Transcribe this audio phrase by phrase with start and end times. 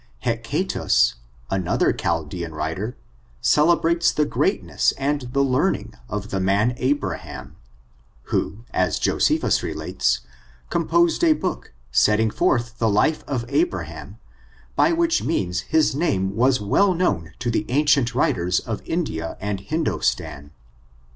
[0.23, 1.13] Hecatus,
[1.51, 2.97] another Chaldean writer,
[3.39, 7.55] celebrates the greatness and the learning of the man Abraham,
[8.33, 10.21] who, as Josephus relates,
[10.71, 14.17] composed a book, setting forth the life of Abraham,
[14.75, 19.59] by which means his name was well known to the ancient writers of India and
[19.59, 20.49] Hindostan.